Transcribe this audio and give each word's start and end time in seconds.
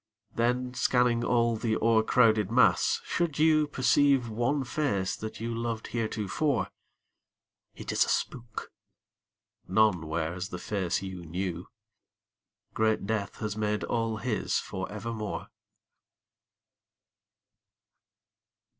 Then, 0.33 0.73
scanning 0.73 1.23
all 1.23 1.55
the 1.55 1.75
o'ercrowded 1.77 2.49
mass, 2.49 3.01
should 3.05 3.37
you 3.37 3.67
Perceive 3.67 4.29
one 4.29 4.63
face 4.63 5.15
that 5.15 5.39
you 5.39 5.53
loved 5.53 5.89
heretofore, 5.89 6.69
It 7.75 7.91
is 7.91 8.03
a 8.03 8.09
spook. 8.09 8.71
None 9.67 10.07
wears 10.07 10.49
the 10.49 10.57
face 10.57 11.03
you 11.03 11.23
knew. 11.23 11.67
Great 12.73 13.05
death 13.05 13.35
has 13.41 13.55
made 13.55 13.83
all 13.83 14.17
his 14.17 14.57
for 14.57 14.91
evermore. 14.91 15.49